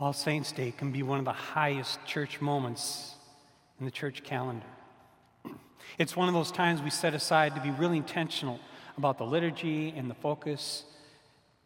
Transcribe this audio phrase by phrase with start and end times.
[0.00, 3.16] All Saints' Day can be one of the highest church moments
[3.78, 4.66] in the church calendar.
[5.98, 8.60] It's one of those times we set aside to be really intentional
[8.96, 10.84] about the liturgy and the focus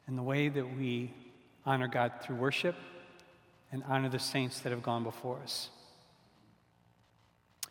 [0.07, 1.13] and the way that we
[1.67, 2.75] honor God through worship
[3.71, 5.69] and honor the saints that have gone before us.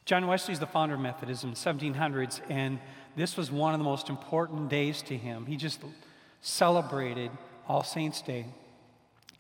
[0.06, 2.80] John Wesley is the founder of Methodism, 1700s, and
[3.16, 5.46] this was one of the most important days to him.
[5.46, 5.82] He just
[6.42, 7.32] celebrated
[7.68, 8.46] All Saints' Day.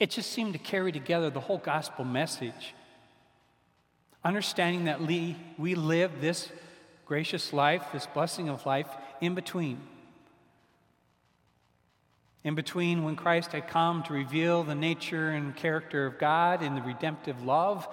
[0.03, 2.75] It just seemed to carry together the whole gospel message.
[4.21, 6.49] Understanding that we, live this
[7.05, 8.89] gracious life, this blessing of life,
[9.21, 9.79] in between.
[12.43, 16.75] In between when Christ had come to reveal the nature and character of God in
[16.75, 17.87] the redemptive love,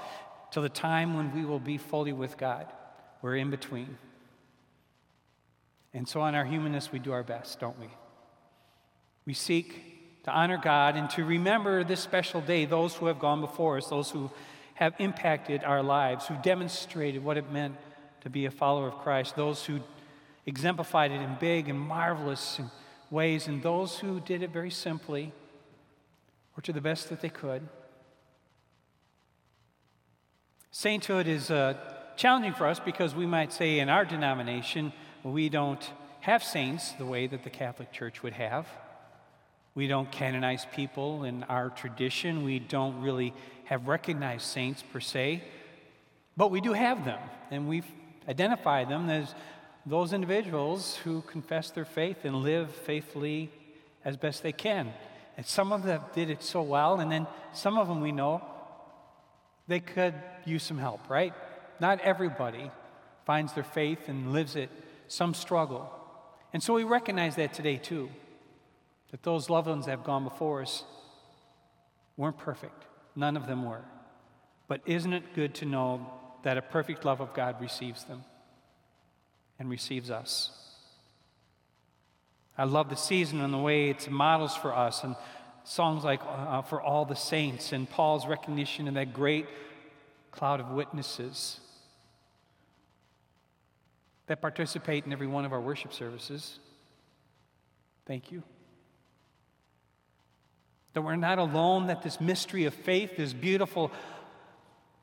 [0.50, 2.66] till the time when we will be fully with God.
[3.22, 3.98] We're in between.
[5.94, 7.86] And so, on our humanness, we do our best, don't we?
[9.26, 9.99] We seek
[10.30, 13.88] to honor God and to remember this special day, those who have gone before us,
[13.88, 14.30] those who
[14.74, 17.76] have impacted our lives, who demonstrated what it meant
[18.20, 19.80] to be a follower of Christ, those who
[20.46, 22.60] exemplified it in big and marvelous
[23.10, 25.32] ways, and those who did it very simply
[26.56, 27.66] or to the best that they could.
[30.70, 31.74] Sainthood is uh,
[32.16, 34.92] challenging for us because we might say in our denomination,
[35.24, 38.68] we don't have saints the way that the Catholic Church would have.
[39.80, 42.44] We don't canonize people in our tradition.
[42.44, 43.32] We don't really
[43.64, 45.42] have recognized saints per se.
[46.36, 47.18] But we do have them,
[47.50, 47.86] and we've
[48.28, 49.34] identified them as
[49.86, 53.50] those individuals who confess their faith and live faithfully
[54.04, 54.92] as best they can.
[55.38, 58.42] And some of them did it so well, and then some of them we know
[59.66, 60.12] they could
[60.44, 61.32] use some help, right?
[61.80, 62.70] Not everybody
[63.24, 64.68] finds their faith and lives it,
[65.08, 65.90] some struggle.
[66.52, 68.10] And so we recognize that today too,
[69.10, 70.84] that those loved ones that have gone before us
[72.16, 72.84] weren't perfect.
[73.16, 73.84] None of them were.
[74.68, 76.06] But isn't it good to know
[76.42, 78.24] that a perfect love of God receives them
[79.58, 80.50] and receives us?
[82.56, 85.16] I love the season and the way it's models for us and
[85.64, 89.46] songs like uh, For All the Saints and Paul's recognition of that great
[90.30, 91.60] cloud of witnesses
[94.26, 96.58] that participate in every one of our worship services.
[98.06, 98.42] Thank you.
[100.92, 103.92] That we're not alone, that this mystery of faith, this beautiful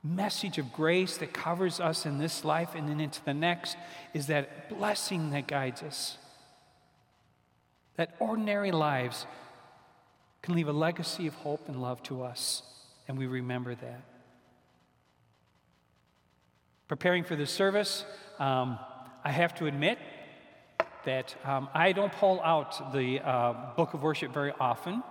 [0.03, 3.77] message of grace that covers us in this life and then into the next,
[4.13, 6.17] is that blessing that guides us.
[7.95, 9.25] That ordinary lives
[10.41, 12.63] can leave a legacy of hope and love to us,
[13.07, 14.01] and we remember that.
[16.87, 18.05] Preparing for this service,
[18.39, 18.79] um,
[19.23, 19.97] I have to admit
[21.05, 25.03] that um, I don't pull out the uh, book of worship very often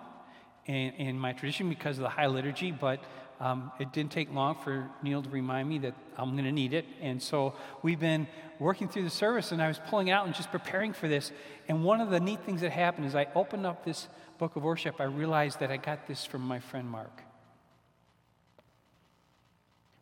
[0.67, 3.01] in, in, my tradition because of the high liturgy, but
[3.41, 6.73] um, it didn't take long for Neil to remind me that I'm going to need
[6.73, 6.87] it.
[7.01, 8.27] And so we've been
[8.59, 11.33] working through the service, and I was pulling out and just preparing for this.
[11.69, 14.63] And one of the neat things that happened is I opened up this book of
[14.63, 17.23] worship, I realized that I got this from my friend Mark.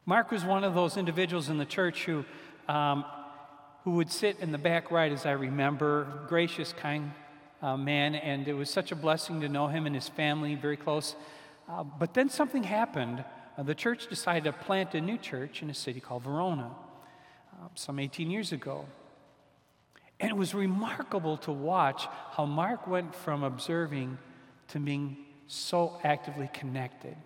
[0.07, 2.25] Mark was one of those individuals in the church who,
[2.69, 3.05] um,
[3.85, 7.13] who would sit in the back right, as I remember, gracious, kind
[7.65, 10.77] uh, man, and it was such a blessing to know him and his family very
[10.77, 11.17] close.
[11.67, 13.25] Uh, but then something happened.
[13.57, 16.71] Uh, the church decided to plant a new church in a city called Verona
[17.55, 18.85] uh, some 18 years ago.
[20.21, 24.19] And it was remarkable to watch how Mark went from observing
[24.69, 27.17] to being so actively connected.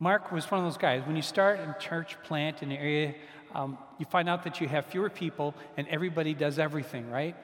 [0.00, 1.02] Mark was one of those guys.
[1.06, 3.14] When you start a church plant in an area,
[3.54, 7.34] um, you find out that you have fewer people and everybody does everything, right?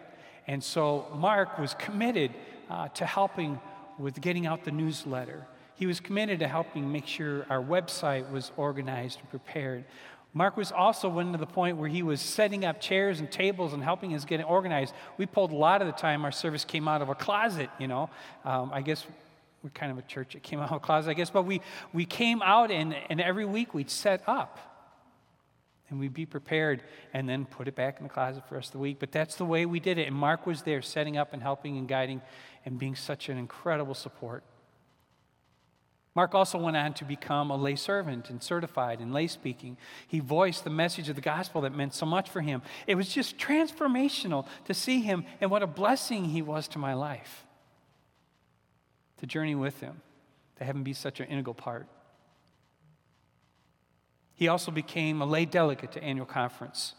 [0.46, 2.32] And so Mark was committed
[2.68, 3.60] uh, to helping
[3.98, 5.46] with getting out the newsletter.
[5.76, 9.84] He was committed to helping make sure our website was organized and prepared.
[10.32, 13.72] Mark was also went to the point where he was setting up chairs and tables
[13.72, 14.92] and helping us get it organized.
[15.16, 17.86] We pulled a lot of the time our service came out of a closet, you
[17.86, 18.10] know.
[18.44, 19.06] Um, I guess
[19.62, 21.60] we're kind of a church that came out of a closet, I guess, but we,
[21.92, 24.73] we came out and, and every week we'd set up
[25.90, 26.82] and we'd be prepared
[27.12, 28.98] and then put it back in the closet for the rest of the week.
[28.98, 30.06] But that's the way we did it.
[30.06, 32.22] And Mark was there setting up and helping and guiding
[32.64, 34.44] and being such an incredible support.
[36.14, 39.76] Mark also went on to become a lay servant and certified in lay speaking.
[40.06, 42.62] He voiced the message of the gospel that meant so much for him.
[42.86, 46.94] It was just transformational to see him and what a blessing he was to my
[46.94, 47.44] life.
[49.18, 50.02] To journey with him,
[50.56, 51.88] to have him be such an integral part.
[54.34, 56.94] He also became a lay delegate to annual conference.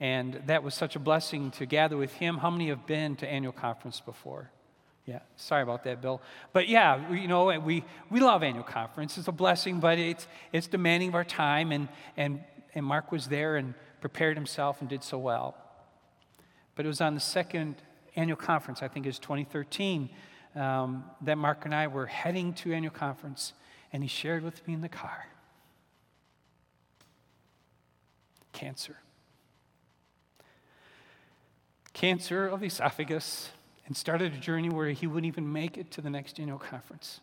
[0.00, 2.38] And that was such a blessing to gather with him.
[2.38, 4.50] How many have been to annual conference before?
[5.06, 6.20] Yeah, sorry about that, Bill.
[6.52, 9.16] But yeah, we, you know, we, we love annual conference.
[9.18, 11.72] It's a blessing, but it's, it's demanding of our time.
[11.72, 12.42] And, and,
[12.74, 15.56] and Mark was there and prepared himself and did so well.
[16.74, 17.76] But it was on the second
[18.16, 20.10] annual conference, I think it was 2013,
[20.56, 23.52] um, that Mark and I were heading to annual conference,
[23.92, 25.26] and he shared with me in the car
[28.54, 28.96] cancer.
[31.92, 33.50] Cancer of the esophagus,
[33.86, 37.20] and started a journey where he wouldn't even make it to the next annual conference.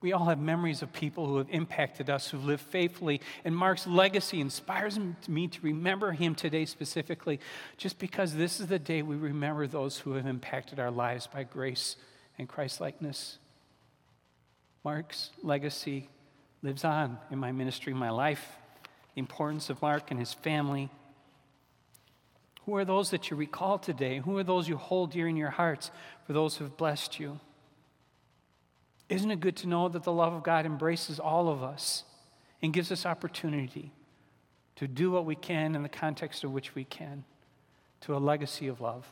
[0.00, 3.86] We all have memories of people who have impacted us, who live faithfully, and Mark's
[3.86, 4.98] legacy inspires
[5.28, 7.40] me to remember him today specifically,
[7.78, 11.44] just because this is the day we remember those who have impacted our lives by
[11.44, 11.96] grace
[12.36, 13.38] and Christlikeness.
[14.84, 16.10] Mark's legacy
[16.62, 18.58] lives on in my ministry, my life,
[19.14, 20.90] the importance of Mark and his family.
[22.66, 24.18] Who are those that you recall today?
[24.18, 25.90] Who are those you hold dear in your hearts
[26.26, 27.38] for those who have blessed you?
[29.08, 32.04] Isn't it good to know that the love of God embraces all of us
[32.62, 33.92] and gives us opportunity
[34.76, 37.24] to do what we can in the context of which we can
[38.00, 39.06] to a legacy of love?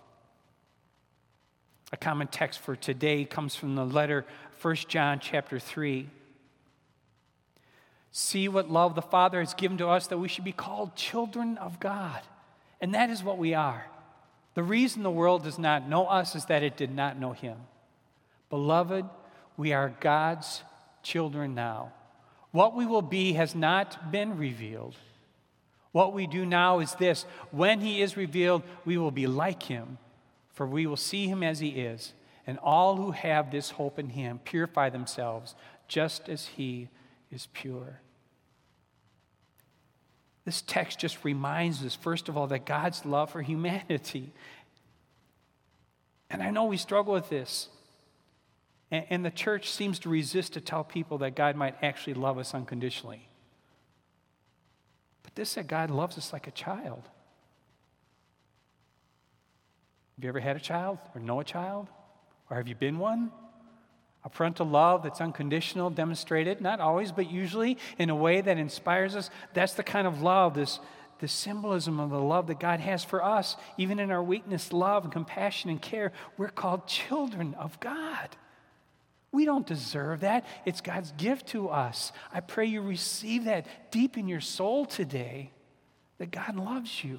[1.93, 4.25] A common text for today comes from the letter
[4.63, 6.09] 1 John chapter 3.
[8.13, 11.57] See what love the Father has given to us that we should be called children
[11.57, 12.21] of God.
[12.79, 13.87] And that is what we are.
[14.55, 17.57] The reason the world does not know us is that it did not know Him.
[18.51, 19.07] Beloved,
[19.57, 20.63] we are God's
[21.03, 21.93] children now.
[22.51, 24.95] What we will be has not been revealed.
[25.93, 29.97] What we do now is this when He is revealed, we will be like Him,
[30.51, 32.13] for we will see Him as He is.
[32.47, 35.55] And all who have this hope in Him purify themselves
[35.89, 36.89] just as He
[37.33, 38.01] is pure.
[40.45, 44.33] This text just reminds us, first of all, that God's love for humanity.
[46.31, 47.69] And I know we struggle with this.
[48.91, 52.39] And, and the church seems to resist to tell people that God might actually love
[52.39, 53.29] us unconditionally.
[55.23, 57.03] But this said God loves us like a child.
[60.17, 61.89] Have you ever had a child or know a child?
[62.51, 63.31] Or have you been one?
[64.25, 69.17] A parental love that's unconditional, demonstrated, not always, but usually in a way that inspires
[69.17, 69.31] us.
[69.53, 70.79] That's the kind of love, this,
[71.19, 73.57] this symbolism of the love that God has for us.
[73.79, 78.29] Even in our weakness, love and compassion and care, we're called children of God.
[79.33, 80.45] We don't deserve that.
[80.67, 82.13] It's God's gift to us.
[82.33, 85.51] I pray you receive that deep in your soul today
[86.19, 87.19] that God loves you.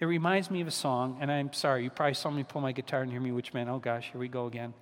[0.00, 2.72] It reminds me of a song, and I'm sorry, you probably saw me pull my
[2.72, 4.74] guitar and hear me, which man, oh gosh, here we go again.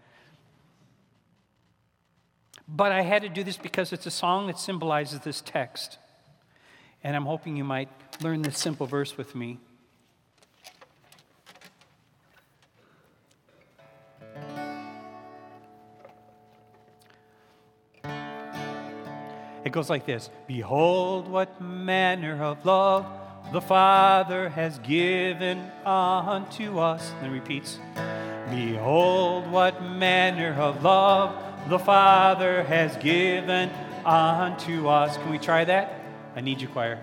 [2.67, 5.99] But I had to do this because it's a song that symbolizes this text.
[7.05, 7.89] And I'm hoping you might
[8.23, 9.59] learn this simple verse with me.
[19.65, 23.07] It goes like this Behold, what manner of love
[23.53, 27.13] the Father has given unto us.
[27.21, 27.79] Then repeats
[28.51, 31.37] Behold, what manner of love
[31.69, 33.71] the Father has given
[34.05, 35.17] unto us.
[35.17, 36.01] Can we try that?
[36.35, 36.99] I need you, choir.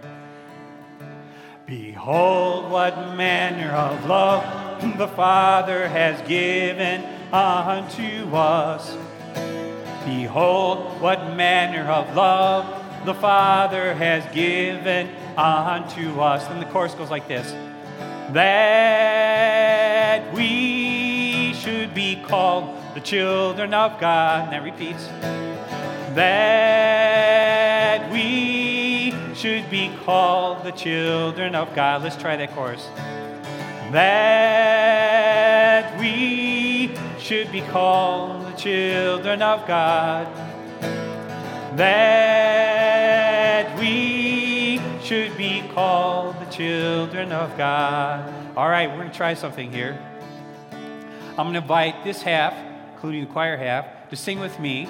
[1.66, 8.98] Behold, what manner of love the Father has given unto us.
[10.06, 16.44] Behold, what manner of love the Father has given Uh-huh, unto us.
[16.50, 17.54] And the chorus goes like this
[18.34, 24.44] That we should be called the children of God.
[24.44, 25.08] And that repeats.
[26.16, 32.04] That we should be called the children of God.
[32.04, 32.86] Let's try that chorus.
[33.94, 40.28] That we should be called the children of God.
[41.78, 42.69] That
[46.60, 48.58] children of God.
[48.58, 49.98] All right, we're going to try something here.
[50.74, 52.54] I'm going to invite this half,
[52.92, 54.86] including the choir half, to sing with me.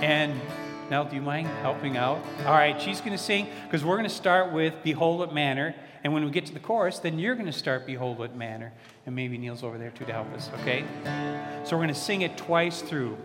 [0.00, 0.40] And
[0.88, 2.24] now, do you mind helping out?
[2.46, 5.74] All right, she's going to sing because we're going to start with Behold What Manner.
[6.04, 8.72] And when we get to the chorus, then you're going to start Behold What Manner.
[9.04, 10.84] And maybe Neil's over there too to help us, okay?
[11.64, 13.18] So we're going to sing it twice through.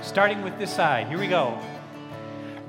[0.00, 1.06] Starting with this side.
[1.08, 1.60] Here we go.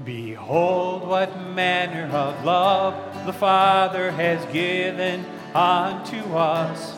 [0.06, 6.98] Behold what manner of love the Father has given unto us.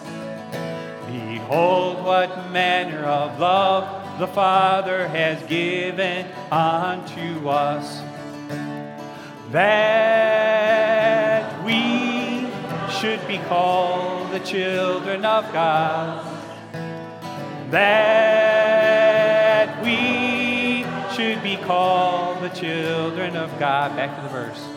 [1.08, 8.02] Behold what manner of love the Father has given unto us.
[9.52, 10.66] That
[11.64, 12.48] we
[12.90, 16.26] should be called the children of God.
[17.70, 18.15] That
[21.46, 23.96] be called the children of God.
[23.96, 24.68] Back to the verse.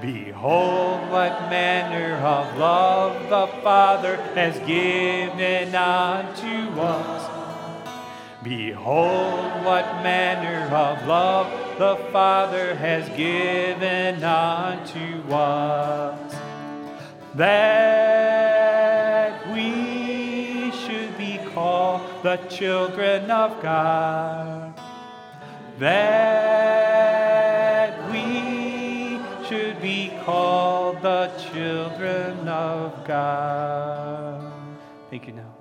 [0.00, 7.28] Behold, what manner of love the Father has given unto us.
[8.44, 16.34] Behold, what manner of love the Father has given unto us,
[17.34, 18.52] that
[19.52, 24.75] we should be called the children of God.
[25.78, 26.80] That
[28.10, 34.52] we should be called the children of God.
[35.10, 35.54] Thank you now.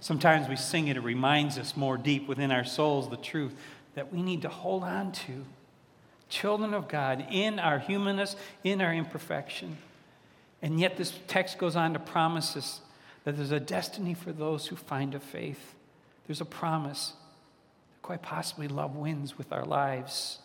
[0.00, 3.54] Sometimes we sing it, it reminds us more deep within our souls the truth
[3.94, 5.46] that we need to hold on to.
[6.28, 9.78] Children of God, in our humanness, in our imperfection.
[10.60, 12.82] And yet, this text goes on to promise us
[13.24, 15.72] that there's a destiny for those who find a faith.
[16.26, 17.12] There's a promise
[17.92, 20.38] that quite possibly love wins with our lives.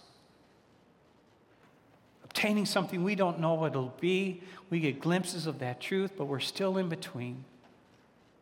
[2.23, 6.25] Obtaining something we don't know what it'll be, we get glimpses of that truth, but
[6.25, 7.43] we're still in between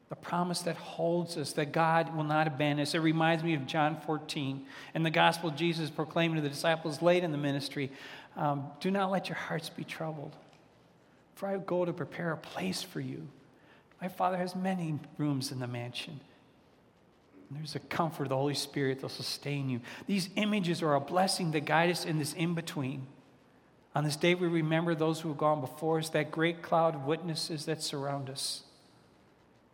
[0.10, 2.96] the promise that holds us, that God will not abandon us.
[2.96, 4.66] It reminds me of John 14
[4.96, 7.92] and the gospel Jesus proclaimed to the disciples late in the ministry
[8.36, 10.36] um, Do not let your hearts be troubled,
[11.36, 13.28] for I go to prepare a place for you.
[14.02, 16.20] My Father has many rooms in the mansion.
[17.52, 19.82] There's a comfort of the Holy Spirit that'll sustain you.
[20.06, 23.08] These images are a blessing that guide us in this in between.
[23.96, 27.06] On this day, we remember those who have gone before us, that great cloud of
[27.06, 28.62] witnesses that surround us.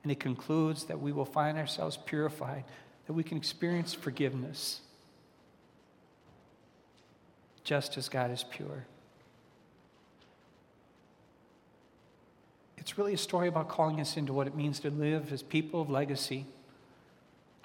[0.03, 2.63] And it concludes that we will find ourselves purified,
[3.07, 4.79] that we can experience forgiveness,
[7.65, 8.85] just as God is pure.
[12.77, 15.81] It's really a story about calling us into what it means to live as people
[15.81, 16.45] of legacy.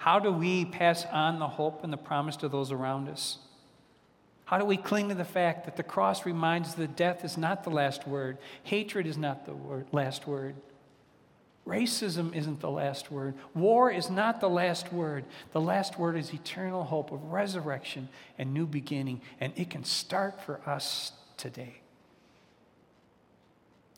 [0.01, 3.37] How do we pass on the hope and the promise to those around us?
[4.45, 7.63] How do we cling to the fact that the cross reminds that death is not
[7.63, 10.55] the last word, hatred is not the word, last word?
[11.67, 13.35] Racism isn't the last word.
[13.53, 15.23] War is not the last word.
[15.53, 20.41] The last word is eternal hope of resurrection and new beginning, and it can start
[20.41, 21.75] for us today.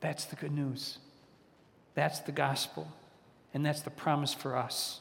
[0.02, 0.98] That's the good news.
[1.96, 2.92] That's the gospel,
[3.54, 5.00] and that's the promise for us.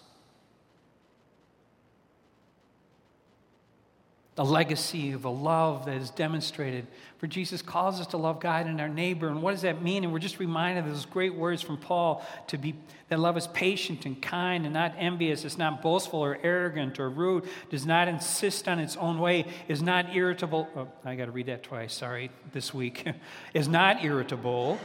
[4.34, 6.86] The legacy of a love that is demonstrated.
[7.18, 9.28] For Jesus calls us to love God and our neighbor.
[9.28, 10.04] And what does that mean?
[10.04, 12.74] And we're just reminded of those great words from Paul to be
[13.10, 15.44] that love is patient and kind and not envious.
[15.44, 19.82] It's not boastful or arrogant or rude, does not insist on its own way, is
[19.82, 20.66] not irritable.
[20.74, 23.06] Oh, I got to read that twice, sorry, this week.
[23.54, 24.78] is not irritable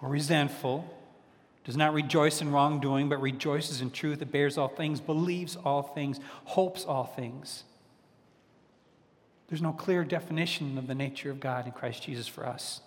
[0.00, 0.92] or resentful.
[1.64, 4.20] Does not rejoice in wrongdoing, but rejoices in truth.
[4.20, 7.62] It bears all things, believes all things, hopes all things
[9.52, 12.80] there's no clear definition of the nature of God in Christ Jesus for us.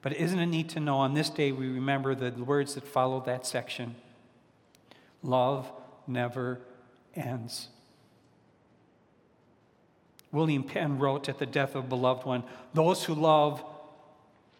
[0.00, 3.22] But isn't it neat to know on this day we remember the words that follow
[3.26, 3.94] that section?
[5.22, 5.70] Love
[6.06, 6.58] never
[7.14, 7.68] ends.
[10.32, 13.62] William Penn wrote at the death of a beloved one Those who love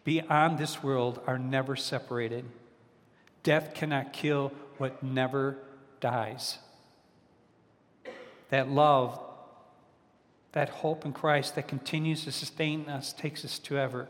[0.03, 2.45] beyond this world are never separated.
[3.41, 5.57] Death cannot kill what never
[5.99, 6.59] dies.
[8.51, 9.19] That love
[10.55, 14.07] that hope in Christ that continues to sustain us, takes us to ever.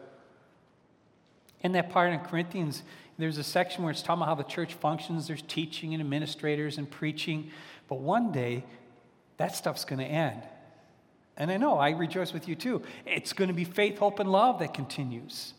[1.62, 2.84] In that part in Corinthians,
[3.18, 5.25] there's a section where it's talking about how the church functions.
[5.25, 7.50] There's teaching and administrators and preaching.
[7.88, 8.64] But one day,
[9.38, 10.44] that stuff's going to end.
[11.36, 12.84] And I know, I rejoice with you too.
[13.08, 15.56] It's going to be faith, hope, and love that continues.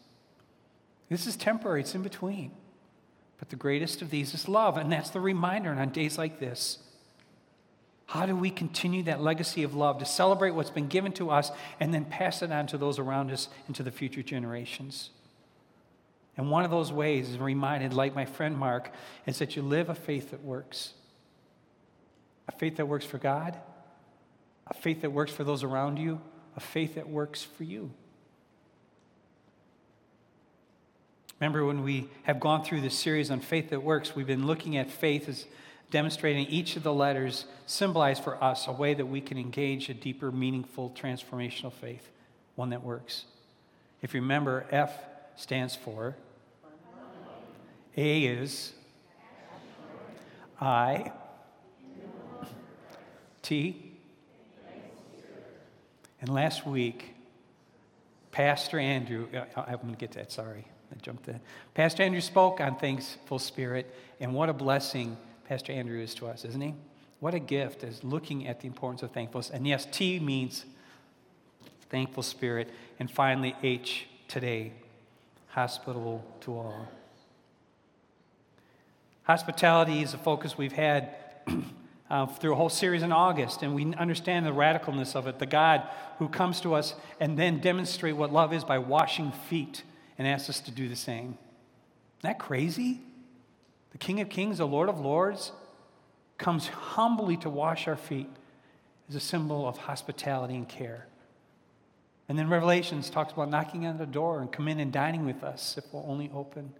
[1.09, 2.53] This is temporary, it's in between.
[3.39, 4.77] But the greatest of these is love.
[4.77, 5.73] And that's the reminder.
[5.73, 6.79] And on days like this,
[8.07, 11.51] how do we continue that legacy of love to celebrate what's been given to us
[11.81, 15.11] and then pass it on to those around us and to the future generations?
[16.37, 18.93] And one of those ways is reminded, like my friend Mark,
[19.27, 20.93] is that you live a faith that works.
[22.47, 23.57] A faith that works for God,
[24.69, 26.21] a faith that works for those around you,
[26.57, 27.91] a faith that works for you.
[31.41, 34.77] Remember when we have gone through this series on faith that works, we've been looking
[34.77, 35.45] at faith as
[35.91, 39.95] demonstrating each of the letters symbolize for us a way that we can engage a
[39.95, 42.11] deeper, meaningful, transformational faith,
[42.55, 43.25] one that works.
[44.03, 44.93] If you remember, F
[45.37, 46.17] stands for
[47.97, 48.73] A is
[50.61, 51.13] I,
[53.43, 53.93] T,
[56.21, 57.15] and last week,
[58.33, 60.67] Pastor Andrew, I'm going to get to that, sorry.
[60.91, 61.41] I jumped in.
[61.75, 65.17] Pastor Andrew spoke on Thankful Spirit, and what a blessing
[65.49, 66.75] Pastor Andrew is to us, isn't he?
[67.21, 69.51] What a gift is looking at the importance of thankfulness.
[69.51, 70.65] And yes, T means
[71.89, 72.69] thankful spirit.
[72.99, 74.73] And finally, H, today,
[75.49, 76.89] hospitable to all.
[79.23, 81.15] Hospitality is a focus we've had
[82.11, 85.39] uh, through a whole series in August, and we understand the radicalness of it.
[85.39, 85.83] The God
[86.19, 89.85] who comes to us and then demonstrate what love is by washing feet
[90.19, 91.39] and asks us to do the same.
[92.19, 93.01] Isn't that crazy?
[93.97, 95.53] The King of Kings, the Lord of Lords,
[96.37, 98.29] comes humbly to wash our feet
[99.09, 101.07] as a symbol of hospitality and care.
[102.29, 105.43] And then Revelations talks about knocking on the door and come in and dining with
[105.43, 106.75] us if we'll only open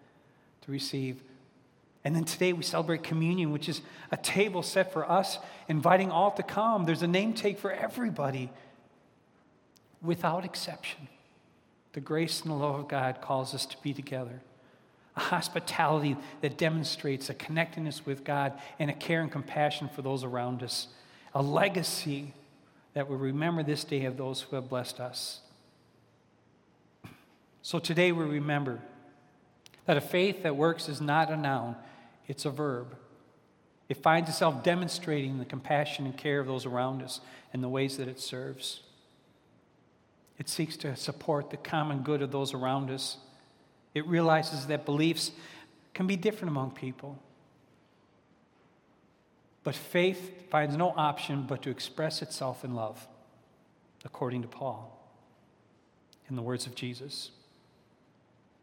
[0.61, 1.23] to receive.
[2.05, 3.81] And then today we celebrate communion, which is
[4.13, 6.85] a table set for us, inviting all to come.
[6.85, 8.51] There's a name take for everybody
[10.03, 11.09] without exception.
[11.95, 14.43] The grace and the love of God calls us to be together.
[15.17, 20.25] A hospitality that demonstrates a connectedness with God and a care and compassion for those
[20.25, 20.89] around us.
[21.35, 22.35] A legacy
[22.95, 25.41] that we remember this day of those who have blessed us.
[27.63, 28.79] So today we remember
[29.87, 31.77] that a faith that works is not a noun,
[32.29, 32.97] it's a verb.
[33.89, 37.21] It finds itself demonstrating the compassion and care of those around us
[37.53, 38.81] and the ways that it serves.
[40.39, 43.19] It seeks to support the common good of those around us.
[43.97, 45.31] It realizes that beliefs
[45.95, 47.19] can be different among people.
[49.65, 53.09] But faith finds no option but to express itself in love,
[54.05, 55.03] according to Paul,
[56.29, 57.31] in the words of Jesus.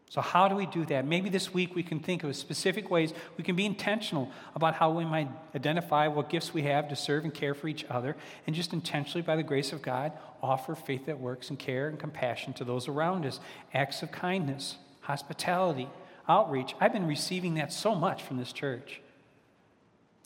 [0.08, 1.04] So, how do we do that?
[1.04, 4.92] Maybe this week we can think of specific ways we can be intentional about how
[4.92, 8.56] we might identify what gifts we have to serve and care for each other, and
[8.56, 10.12] just intentionally, by the grace of God,
[10.44, 13.40] offer faith that works and care and compassion to those around us.
[13.74, 15.88] Acts of kindness, hospitality,
[16.27, 16.75] outreach.
[16.79, 19.01] I've been receiving that so much from this church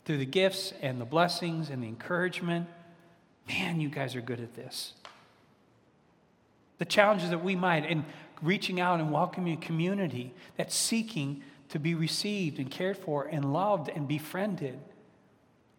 [0.04, 2.66] through the gifts and the blessings and the encouragement.
[3.46, 4.94] Man, you guys are good at this.
[6.78, 8.04] The challenges that we might, in
[8.40, 13.52] reaching out and welcoming a community that's seeking to be received and cared for and
[13.52, 14.78] loved and befriended.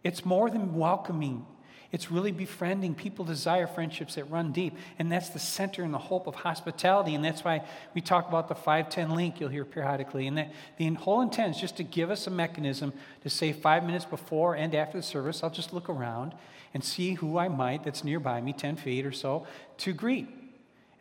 [0.03, 1.45] It's more than welcoming.
[1.91, 2.93] It's really befriending.
[2.93, 4.78] People desire friendships that run deep.
[4.99, 7.15] And that's the center and the hope of hospitality.
[7.15, 7.63] And that's why
[7.95, 10.28] we talk about the 510 link you'll hear periodically.
[10.28, 13.84] And that the whole intent is just to give us a mechanism to say five
[13.84, 16.36] minutes before and after the service, I'll just look around
[16.75, 19.47] and see who I might that's nearby me, 10 feet or so,
[19.80, 20.28] to greet.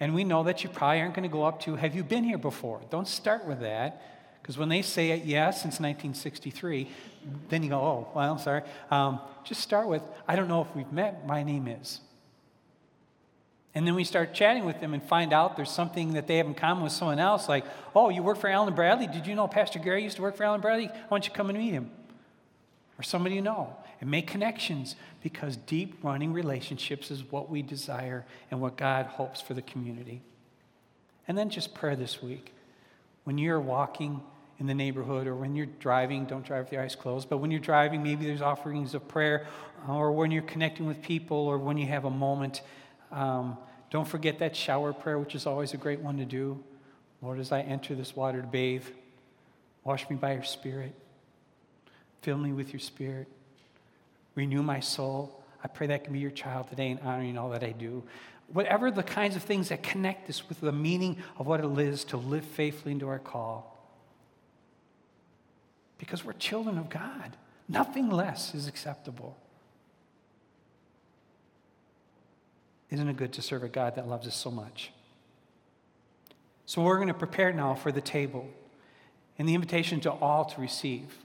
[0.01, 2.25] And we know that you probably aren't going to go up to, Have you been
[2.25, 2.81] here before?
[2.89, 4.01] Don't start with that.
[4.49, 6.89] Because when they say it, yes, since 1963,
[7.51, 8.63] then you go, Oh, well, sorry.
[8.91, 11.27] Um, just start with, I don't know if we've met.
[11.27, 12.01] My name is.
[13.75, 16.47] And then we start chatting with them and find out there's something that they have
[16.47, 19.09] in common with someone else, like, oh, you work for Allen-Bradley?
[19.09, 20.87] Did you know Pastor Gary used to work for Allen-Bradley?
[20.87, 21.91] Why don't you come and meet him?
[22.99, 28.25] Or somebody you know and make connections because deep running relationships is what we desire
[28.51, 30.23] and what God hopes for the community.
[31.29, 32.55] And then just prayer this week.
[33.25, 34.23] When you're walking
[34.59, 37.51] in the neighborhood or when you're driving, don't drive with your eyes closed, but when
[37.51, 39.47] you're driving, maybe there's offerings of prayer,
[39.89, 42.63] or when you're connecting with people, or when you have a moment.
[43.13, 43.57] Um,
[43.91, 46.63] don't forget that shower prayer, which is always a great one to do.
[47.23, 48.85] Lord, as I enter this water to bathe,
[49.85, 50.95] wash me by your Spirit,
[52.23, 53.29] fill me with your Spirit
[54.39, 55.43] renew my soul.
[55.65, 58.05] I pray that can be your child today and honoring all that I do.
[58.53, 62.05] Whatever the kinds of things that connect us with the meaning of what it is
[62.05, 63.78] to live faithfully into our call.
[65.99, 67.37] Because we're children of God.
[67.69, 69.37] Nothing less is acceptable.
[72.91, 74.93] Isn't it good to serve a God that loves us so much?
[76.65, 78.49] So we're going to prepare now for the table
[79.39, 81.19] and the invitation to all to receive.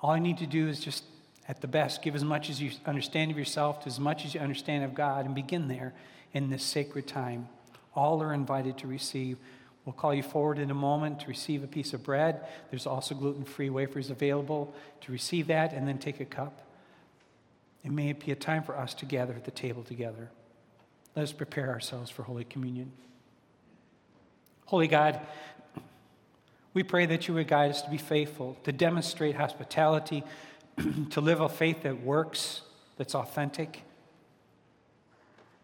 [0.00, 1.04] All I need to do is just
[1.48, 4.34] at the best, give as much as you understand of yourself to as much as
[4.34, 5.92] you understand of God and begin there
[6.32, 7.48] in this sacred time.
[7.94, 9.38] All are invited to receive.
[9.84, 12.40] We'll call you forward in a moment to receive a piece of bread.
[12.70, 16.60] There's also gluten free wafers available to receive that and then take a cup.
[17.84, 20.30] It may be a time for us to gather at the table together.
[21.16, 22.92] Let us prepare ourselves for Holy Communion.
[24.66, 25.20] Holy God,
[26.74, 30.22] we pray that you would guide us to be faithful, to demonstrate hospitality
[31.10, 32.62] to live a faith that works,
[32.96, 33.82] that's authentic.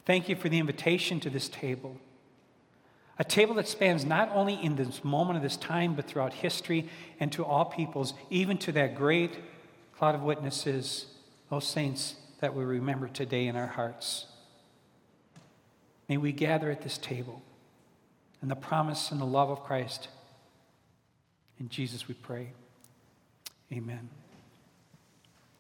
[0.05, 1.99] Thank you for the invitation to this table.
[3.19, 6.89] A table that spans not only in this moment of this time, but throughout history
[7.19, 9.39] and to all peoples, even to that great
[9.97, 11.07] cloud of witnesses,
[11.51, 14.27] those saints that we remember today in our hearts.
[16.09, 17.43] May we gather at this table
[18.41, 20.09] in the promise and the love of Christ.
[21.59, 22.53] In Jesus we pray.
[23.73, 24.09] Amen.